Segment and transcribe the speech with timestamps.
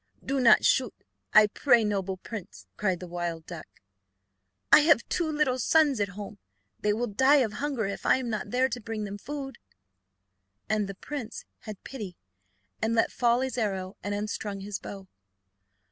[0.25, 0.95] "Do not shoot,
[1.31, 3.67] I pray you, noble prince!" cried the wild duck;
[4.71, 6.39] "I have two little sons at home;
[6.79, 9.59] they will die of hunger if I am not there to bring them food."
[10.67, 12.17] And the prince had pity,
[12.81, 15.07] and let fall his arrow and unstrung his bow.